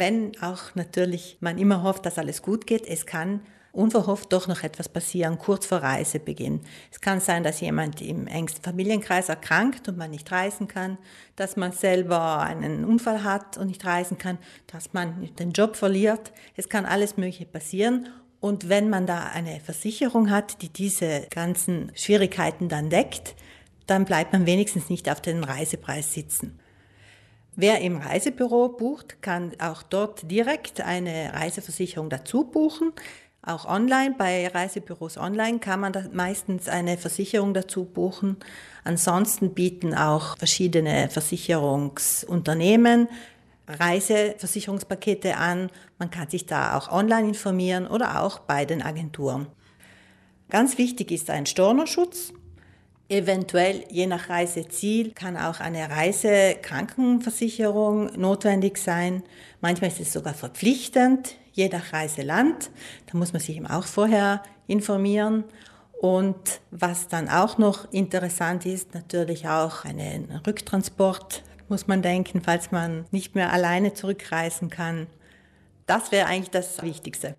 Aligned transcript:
wenn 0.00 0.32
auch 0.42 0.74
natürlich 0.74 1.36
man 1.38 1.58
immer 1.58 1.84
hofft, 1.84 2.04
dass 2.04 2.18
alles 2.18 2.42
gut 2.42 2.66
geht, 2.66 2.86
es 2.88 3.06
kann 3.06 3.40
unverhofft 3.72 4.32
doch 4.32 4.48
noch 4.48 4.62
etwas 4.62 4.88
passieren, 4.88 5.38
kurz 5.38 5.66
vor 5.66 5.78
Reisebeginn. 5.78 6.60
Es 6.90 7.00
kann 7.00 7.20
sein, 7.20 7.44
dass 7.44 7.60
jemand 7.60 8.02
im 8.02 8.26
engsten 8.26 8.62
Familienkreis 8.62 9.28
erkrankt 9.28 9.88
und 9.88 9.96
man 9.96 10.10
nicht 10.10 10.30
reisen 10.32 10.66
kann, 10.66 10.98
dass 11.36 11.56
man 11.56 11.72
selber 11.72 12.40
einen 12.40 12.84
Unfall 12.84 13.22
hat 13.22 13.58
und 13.58 13.68
nicht 13.68 13.84
reisen 13.84 14.18
kann, 14.18 14.38
dass 14.66 14.92
man 14.92 15.28
den 15.38 15.52
Job 15.52 15.76
verliert. 15.76 16.32
Es 16.56 16.68
kann 16.68 16.84
alles 16.84 17.16
Mögliche 17.16 17.46
passieren. 17.46 18.08
Und 18.40 18.68
wenn 18.68 18.88
man 18.88 19.06
da 19.06 19.26
eine 19.26 19.60
Versicherung 19.60 20.30
hat, 20.30 20.62
die 20.62 20.70
diese 20.70 21.26
ganzen 21.30 21.92
Schwierigkeiten 21.94 22.68
dann 22.68 22.90
deckt, 22.90 23.36
dann 23.86 24.04
bleibt 24.04 24.32
man 24.32 24.46
wenigstens 24.46 24.88
nicht 24.88 25.10
auf 25.10 25.20
den 25.20 25.44
Reisepreis 25.44 26.12
sitzen. 26.14 26.58
Wer 27.56 27.80
im 27.80 27.98
Reisebüro 27.98 28.68
bucht, 28.68 29.22
kann 29.22 29.52
auch 29.58 29.82
dort 29.82 30.30
direkt 30.30 30.80
eine 30.80 31.32
Reiseversicherung 31.34 32.08
dazu 32.08 32.44
buchen. 32.44 32.92
Auch 33.42 33.64
online, 33.64 34.14
bei 34.16 34.48
Reisebüros 34.48 35.16
online 35.16 35.60
kann 35.60 35.80
man 35.80 35.94
meistens 36.12 36.68
eine 36.68 36.98
Versicherung 36.98 37.54
dazu 37.54 37.84
buchen. 37.84 38.36
Ansonsten 38.84 39.54
bieten 39.54 39.94
auch 39.94 40.36
verschiedene 40.36 41.08
Versicherungsunternehmen 41.08 43.08
Reiseversicherungspakete 43.66 45.36
an. 45.36 45.70
Man 45.98 46.10
kann 46.10 46.28
sich 46.28 46.46
da 46.46 46.76
auch 46.76 46.90
online 46.90 47.28
informieren 47.28 47.86
oder 47.86 48.22
auch 48.22 48.40
bei 48.40 48.64
den 48.64 48.82
Agenturen. 48.82 49.46
Ganz 50.48 50.78
wichtig 50.78 51.12
ist 51.12 51.30
ein 51.30 51.46
Stornoschutz. 51.46 52.32
Eventuell, 53.10 53.84
je 53.90 54.06
nach 54.06 54.28
Reiseziel, 54.28 55.10
kann 55.10 55.36
auch 55.36 55.58
eine 55.58 55.90
Reisekrankenversicherung 55.90 58.16
notwendig 58.16 58.78
sein. 58.78 59.24
Manchmal 59.60 59.90
ist 59.90 59.98
es 59.98 60.12
sogar 60.12 60.32
verpflichtend, 60.32 61.34
je 61.50 61.68
nach 61.68 61.92
Reiseland. 61.92 62.70
Da 63.10 63.18
muss 63.18 63.32
man 63.32 63.42
sich 63.42 63.56
eben 63.56 63.66
auch 63.66 63.86
vorher 63.86 64.44
informieren. 64.68 65.42
Und 66.00 66.60
was 66.70 67.08
dann 67.08 67.28
auch 67.28 67.58
noch 67.58 67.92
interessant 67.92 68.64
ist, 68.64 68.94
natürlich 68.94 69.48
auch 69.48 69.84
einen 69.84 70.30
Rücktransport, 70.46 71.42
muss 71.68 71.88
man 71.88 72.02
denken, 72.02 72.42
falls 72.42 72.70
man 72.70 73.06
nicht 73.10 73.34
mehr 73.34 73.52
alleine 73.52 73.92
zurückreisen 73.92 74.70
kann. 74.70 75.08
Das 75.86 76.12
wäre 76.12 76.28
eigentlich 76.28 76.50
das 76.50 76.80
Wichtigste. 76.80 77.34